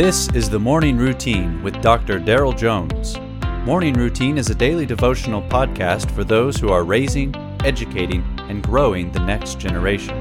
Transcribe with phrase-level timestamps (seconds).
[0.00, 2.18] This is the Morning Routine with Dr.
[2.18, 3.18] Daryl Jones.
[3.66, 7.36] Morning Routine is a daily devotional podcast for those who are raising,
[7.66, 10.18] educating, and growing the next generation.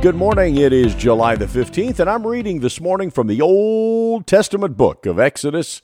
[0.00, 0.56] Good morning.
[0.56, 5.06] It is July the 15th, and I'm reading this morning from the Old Testament book
[5.06, 5.82] of Exodus,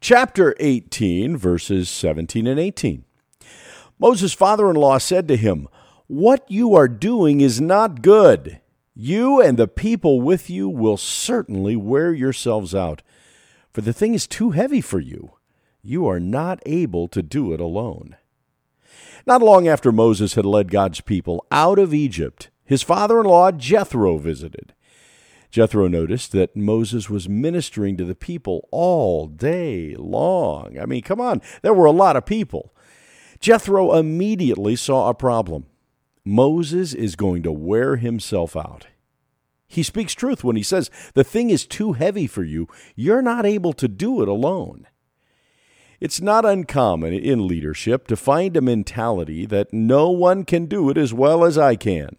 [0.00, 3.04] chapter 18, verses 17 and 18.
[3.98, 5.66] Moses' father in law said to him,
[6.06, 8.60] What you are doing is not good.
[8.94, 13.02] You and the people with you will certainly wear yourselves out,
[13.72, 15.32] for the thing is too heavy for you.
[15.82, 18.16] You are not able to do it alone.
[19.26, 23.50] Not long after Moses had led God's people out of Egypt, his father in law
[23.50, 24.74] Jethro visited.
[25.50, 30.78] Jethro noticed that Moses was ministering to the people all day long.
[30.78, 32.74] I mean, come on, there were a lot of people.
[33.40, 35.66] Jethro immediately saw a problem.
[36.24, 38.86] Moses is going to wear himself out.
[39.66, 42.68] He speaks truth when he says, The thing is too heavy for you.
[42.94, 44.86] You're not able to do it alone.
[45.98, 50.98] It's not uncommon in leadership to find a mentality that no one can do it
[50.98, 52.16] as well as I can.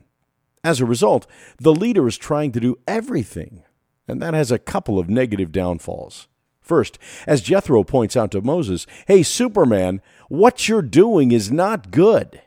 [0.64, 3.64] As a result, the leader is trying to do everything,
[4.08, 6.28] and that has a couple of negative downfalls.
[6.62, 12.42] First, as Jethro points out to Moses, hey, Superman, what you're doing is not good.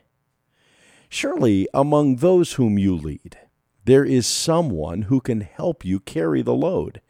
[1.09, 3.37] Surely, among those whom you lead,
[3.85, 7.01] there is someone who can help you carry the load.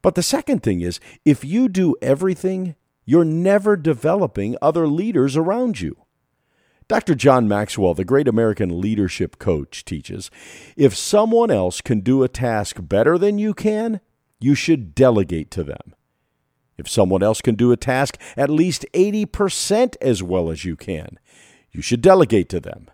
[0.00, 5.80] But the second thing is, if you do everything, you're never developing other leaders around
[5.80, 5.96] you.
[6.88, 7.14] Dr.
[7.14, 10.30] John Maxwell, the great American leadership coach, teaches
[10.76, 14.00] if someone else can do a task better than you can,
[14.38, 15.94] you should delegate to them.
[16.76, 21.18] If someone else can do a task at least 80% as well as you can,
[21.74, 22.90] you should delegate to them.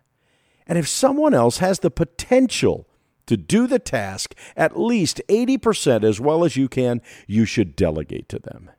[0.67, 2.89] And if someone else has the potential
[3.27, 8.28] to do the task at least 80% as well as you can, you should delegate
[8.31, 8.70] to them.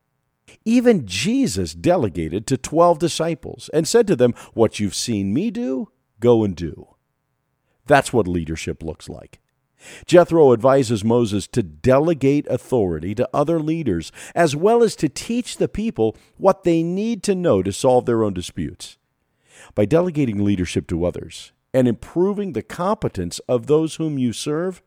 [0.65, 5.89] Even Jesus delegated to 12 disciples and said to them, What you've seen me do,
[6.19, 6.95] go and do.
[7.85, 9.39] That's what leadership looks like.
[10.05, 15.67] Jethro advises Moses to delegate authority to other leaders, as well as to teach the
[15.67, 18.97] people what they need to know to solve their own disputes.
[19.75, 24.81] By delegating leadership to others and improving the competence of those whom you serve,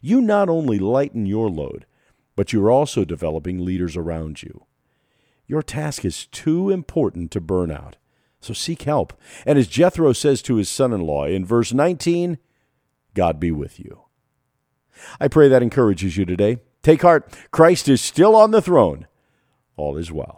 [0.00, 1.86] you not only lighten your load,
[2.36, 4.64] but you're also developing leaders around you.
[5.46, 7.96] Your task is too important to burn out,
[8.40, 9.18] so seek help.
[9.46, 12.38] And as Jethro says to his son in law in verse 19,
[13.14, 14.02] God be with you.
[15.18, 16.58] I pray that encourages you today.
[16.82, 19.06] Take heart, Christ is still on the throne.
[19.76, 20.37] All is well.